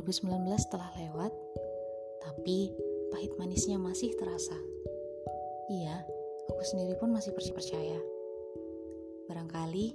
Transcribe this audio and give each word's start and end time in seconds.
2019 0.00 0.48
telah 0.72 0.88
lewat, 0.96 1.28
tapi 2.24 2.72
pahit 3.12 3.36
manisnya 3.36 3.76
masih 3.76 4.16
terasa. 4.16 4.56
Iya, 5.68 6.08
aku 6.48 6.64
sendiri 6.64 6.96
pun 6.96 7.12
masih 7.12 7.36
percaya. 7.36 8.00
Barangkali 9.28 9.92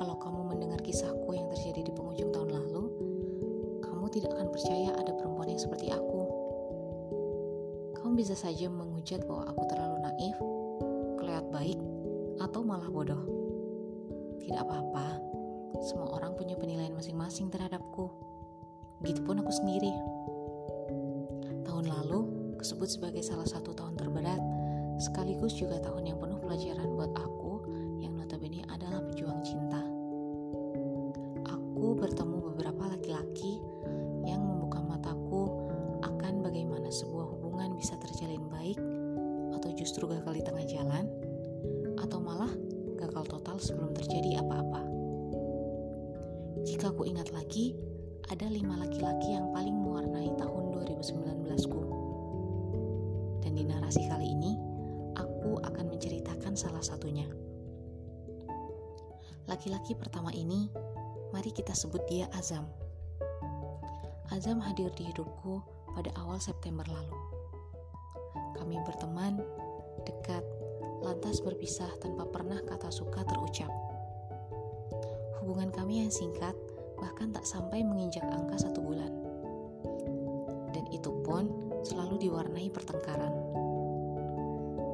kalau 0.00 0.16
kamu 0.16 0.56
mendengar 0.56 0.80
kisahku 0.80 1.36
yang 1.36 1.52
terjadi 1.52 1.84
di 1.84 1.92
penghujung 1.92 2.32
tahun 2.32 2.48
lalu, 2.48 2.84
kamu 3.84 4.08
tidak 4.08 4.32
akan 4.40 4.48
percaya 4.48 4.88
ada 4.96 5.12
perempuan 5.12 5.52
yang 5.52 5.60
seperti 5.60 5.92
aku. 5.92 6.22
Kamu 8.00 8.16
bisa 8.16 8.32
saja 8.32 8.72
menghujat 8.72 9.20
bahwa 9.28 9.52
aku 9.52 9.68
terlalu 9.68 9.96
naif, 10.00 10.36
kelihatan 11.20 11.52
baik, 11.52 11.78
atau 12.40 12.64
malah 12.64 12.88
bodoh. 12.88 13.20
Tidak 14.40 14.64
apa-apa, 14.64 15.20
semua 15.84 16.08
orang 16.16 16.32
punya 16.40 16.56
penilaian 16.56 16.96
masing-masing 16.96 17.52
terhadapku. 17.52 18.31
Begitupun 19.02 19.42
aku 19.42 19.50
sendiri. 19.50 19.90
Tahun 21.66 21.86
lalu 21.90 22.54
kesebut 22.54 22.86
sebagai 22.86 23.26
salah 23.26 23.46
satu 23.50 23.74
tahun 23.74 23.98
terberat, 23.98 24.38
sekaligus 25.02 25.58
juga 25.58 25.82
tahun 25.82 26.14
yang 26.14 26.18
penuh 26.22 26.38
pelajaran 26.38 26.86
buat 26.94 27.10
aku 27.18 27.66
yang 27.98 28.14
notabene 28.14 28.62
adalah 28.70 29.02
pejuang 29.02 29.42
cinta. 29.42 29.82
Aku 31.50 31.98
bertemu 31.98 32.54
beberapa 32.54 32.94
laki-laki 32.94 33.58
yang 34.22 34.46
membuka 34.46 34.78
mataku 34.78 35.50
akan 36.06 36.38
bagaimana 36.46 36.86
sebuah 36.86 37.26
hubungan 37.34 37.74
bisa 37.74 37.98
terjalin 37.98 38.46
baik 38.54 38.78
atau 39.58 39.70
justru 39.74 40.06
gagal 40.06 40.38
di 40.38 40.42
tengah 40.46 40.66
jalan 40.70 41.10
atau 41.98 42.22
malah 42.22 42.54
gagal 43.02 43.26
total 43.26 43.58
sebelum 43.58 43.90
terjadi 43.98 44.38
apa-apa. 44.46 44.86
Jika 46.62 46.94
aku 46.94 47.02
ingat 47.10 47.34
lagi, 47.34 47.74
ada 48.32 48.48
lima 48.48 48.80
laki-laki 48.80 49.36
yang 49.36 49.52
paling 49.52 49.76
mewarnai 49.76 50.32
tahun 50.40 50.72
2019ku. 50.72 51.80
Dan 53.44 53.52
di 53.52 53.68
narasi 53.68 54.08
kali 54.08 54.32
ini, 54.32 54.56
aku 55.20 55.60
akan 55.60 55.92
menceritakan 55.92 56.56
salah 56.56 56.80
satunya. 56.80 57.28
Laki-laki 59.44 59.92
pertama 59.92 60.32
ini, 60.32 60.72
mari 61.28 61.52
kita 61.52 61.76
sebut 61.76 62.00
dia 62.08 62.24
Azam. 62.32 62.64
Azam 64.32 64.64
hadir 64.64 64.88
di 64.96 65.12
hidupku 65.12 65.60
pada 65.92 66.08
awal 66.16 66.40
September 66.40 66.88
lalu. 66.88 67.18
Kami 68.56 68.80
berteman, 68.88 69.44
dekat, 70.08 70.40
lantas 71.04 71.44
berpisah 71.44 71.92
tanpa 72.00 72.24
pernah 72.32 72.64
kata 72.64 72.88
suka 72.88 73.28
terucap. 73.28 73.68
Hubungan 75.44 75.68
kami 75.68 76.00
yang 76.00 76.08
singkat 76.08 76.56
bahkan 77.02 77.34
tak 77.34 77.42
sampai 77.42 77.82
menginjak 77.82 78.22
angka 78.30 78.70
satu 78.70 78.78
bulan. 78.78 79.10
Dan 80.70 80.86
itu 80.94 81.10
pun 81.26 81.50
selalu 81.82 82.22
diwarnai 82.22 82.70
pertengkaran. 82.70 83.34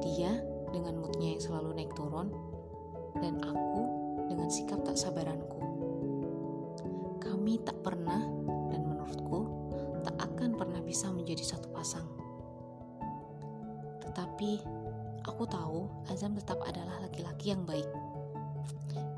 Dia 0.01 0.41
dengan 0.73 0.97
moodnya 0.97 1.37
yang 1.37 1.41
selalu 1.45 1.77
naik 1.77 1.93
turun, 1.93 2.33
dan 3.21 3.37
aku 3.45 3.81
dengan 4.25 4.49
sikap 4.49 4.81
tak 4.81 4.97
sabaranku. 4.97 5.61
Kami 7.21 7.61
tak 7.61 7.77
pernah, 7.85 8.25
dan 8.73 8.81
menurutku, 8.89 9.45
tak 10.01 10.17
akan 10.17 10.57
pernah 10.57 10.81
bisa 10.81 11.13
menjadi 11.13 11.45
satu 11.45 11.69
pasang. 11.69 12.09
Tetapi, 14.01 14.51
aku 15.29 15.43
tahu 15.45 15.85
Azam 16.09 16.33
tetap 16.33 16.57
adalah 16.65 17.05
laki-laki 17.05 17.53
yang 17.53 17.61
baik 17.69 17.85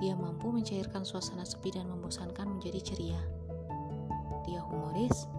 dia 0.01 0.17
mampu 0.17 0.49
mencairkan 0.49 1.05
suasana 1.05 1.45
sepi 1.45 1.69
dan 1.77 1.85
membosankan 1.85 2.57
menjadi 2.57 2.81
ceria. 2.81 3.21
Dia 4.49 4.65
humoris 4.65 5.29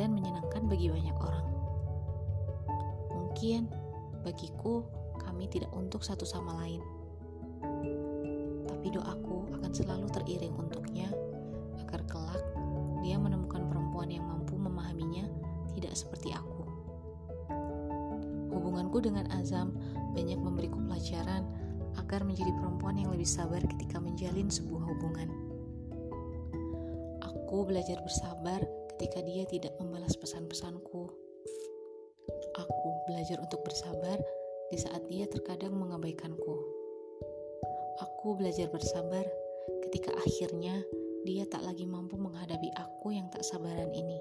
dan 0.00 0.16
menyenangkan 0.16 0.64
bagi 0.64 0.88
banyak 0.88 1.16
orang. 1.20 1.46
Mungkin 3.12 3.68
bagiku 4.24 4.88
kami 5.20 5.44
tidak 5.52 5.68
untuk 5.76 6.00
satu 6.00 6.24
sama 6.24 6.56
lain. 6.64 6.80
Tapi 8.64 8.88
doaku 8.94 9.52
akan 9.60 9.72
selalu 9.76 10.08
teriring 10.08 10.56
untuknya 10.56 11.12
agar 11.84 12.00
kelak 12.08 12.42
dia 13.04 13.20
menemukan 13.20 13.68
perempuan 13.68 14.08
yang 14.08 14.24
mampu 14.24 14.56
memahaminya 14.56 15.28
tidak 15.76 15.92
seperti 15.92 16.32
aku. 16.32 16.64
Hubunganku 18.48 19.04
dengan 19.04 19.28
Azam 19.36 19.76
banyak 20.16 20.40
memberiku 20.40 20.80
pelajaran 20.80 21.44
agar 22.08 22.24
menjadi 22.24 22.56
perempuan 22.56 22.96
yang 22.96 23.12
lebih 23.12 23.28
sabar 23.28 23.60
ketika 23.60 24.00
menjalin 24.00 24.48
sebuah 24.48 24.80
hubungan. 24.80 25.28
Aku 27.20 27.68
belajar 27.68 28.00
bersabar 28.00 28.64
ketika 28.96 29.20
dia 29.20 29.44
tidak 29.44 29.76
membalas 29.76 30.16
pesan-pesanku. 30.16 31.12
Aku 32.56 32.88
belajar 33.04 33.36
untuk 33.44 33.60
bersabar 33.60 34.16
di 34.72 34.80
saat 34.80 35.04
dia 35.12 35.28
terkadang 35.28 35.76
mengabaikanku. 35.76 36.56
Aku 38.00 38.40
belajar 38.40 38.72
bersabar 38.72 39.28
ketika 39.84 40.08
akhirnya 40.24 40.80
dia 41.28 41.44
tak 41.44 41.60
lagi 41.60 41.84
mampu 41.84 42.16
menghadapi 42.16 42.72
aku 42.72 43.12
yang 43.12 43.28
tak 43.28 43.44
sabaran 43.44 43.92
ini. 43.92 44.16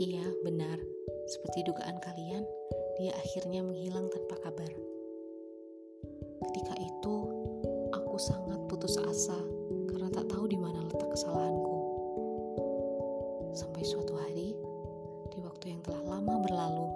Iya, 0.00 0.24
benar. 0.40 0.80
Seperti 1.28 1.68
dugaan 1.68 2.00
kalian, 2.00 2.48
dia 2.96 3.12
akhirnya 3.12 3.60
menghilang 3.60 4.08
tanpa 4.08 4.40
kabar. 4.40 4.72
Ketika 6.48 6.74
itu, 6.80 7.14
aku 7.92 8.16
sangat 8.16 8.56
putus 8.72 8.96
asa 8.96 9.36
karena 9.92 10.08
tak 10.08 10.32
tahu 10.32 10.48
di 10.48 10.56
mana 10.56 10.80
letak 10.88 11.12
kesalahanku. 11.12 11.76
Sampai 13.52 13.84
suatu 13.84 14.16
hari, 14.16 14.56
di 15.28 15.38
waktu 15.44 15.76
yang 15.76 15.84
telah 15.84 16.16
lama 16.16 16.40
berlalu, 16.40 16.88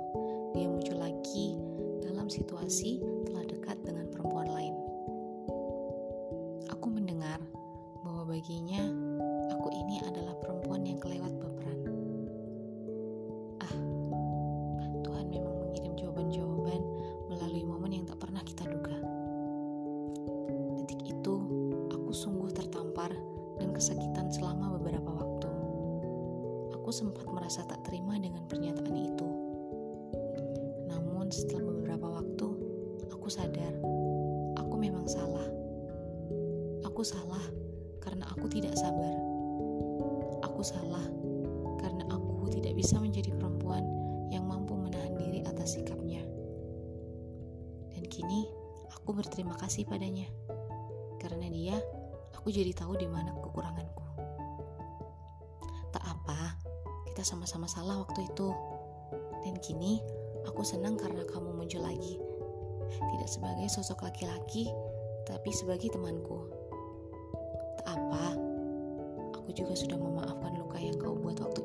dia 0.56 0.66
muncul 0.72 0.96
lagi 0.96 1.60
dalam 2.00 2.32
situasi 2.32 3.01
tertampar 23.02 23.58
dan 23.58 23.68
kesakitan 23.74 24.26
selama 24.30 24.78
beberapa 24.78 25.10
waktu. 25.10 25.50
Aku 26.78 26.90
sempat 26.94 27.26
merasa 27.30 27.66
tak 27.66 27.82
terima 27.86 28.14
dengan 28.18 28.46
pernyataan 28.46 28.94
itu. 28.94 29.28
Namun 30.86 31.30
setelah 31.30 31.66
beberapa 31.66 32.06
waktu, 32.06 32.46
aku 33.10 33.26
sadar 33.26 33.74
aku 34.58 34.74
memang 34.78 35.06
salah. 35.10 35.46
Aku 36.86 37.02
salah 37.02 37.42
karena 38.02 38.26
aku 38.30 38.46
tidak 38.50 38.74
sabar. 38.78 39.14
Aku 40.46 40.62
salah 40.62 41.06
karena 41.82 42.06
aku 42.10 42.50
tidak 42.54 42.74
bisa 42.78 42.98
menjadi 43.02 43.34
perempuan 43.34 43.82
yang 44.30 44.46
mampu 44.46 44.78
menahan 44.78 45.14
diri 45.18 45.42
atas 45.46 45.74
sikapnya. 45.78 46.22
Dan 47.94 48.06
kini 48.06 48.46
aku 48.94 49.10
berterima 49.14 49.54
kasih 49.58 49.86
padanya. 49.86 50.26
Karena 51.22 51.46
dia, 51.46 51.78
aku 52.36 52.48
jadi 52.50 52.72
tahu 52.74 52.98
di 52.98 53.06
mana 53.06 53.32
kekuranganku. 53.38 54.06
Tak 55.92 56.04
apa, 56.04 56.56
kita 57.08 57.22
sama-sama 57.22 57.68
salah 57.68 58.00
waktu 58.00 58.24
itu. 58.26 58.50
Dan 59.44 59.58
kini 59.60 60.00
aku 60.48 60.64
senang 60.64 60.96
karena 60.96 61.22
kamu 61.28 61.52
muncul 61.52 61.84
lagi. 61.84 62.16
Tidak 62.92 63.28
sebagai 63.28 63.68
sosok 63.68 64.04
laki-laki, 64.04 64.68
tapi 65.28 65.52
sebagai 65.52 65.92
temanku. 65.92 66.48
Tak 67.82 67.94
apa, 67.94 68.36
aku 69.36 69.52
juga 69.52 69.76
sudah 69.76 69.96
memaafkan 70.00 70.56
luka 70.56 70.78
yang 70.80 70.96
kau 70.96 71.16
buat 71.16 71.40
waktu 71.40 71.62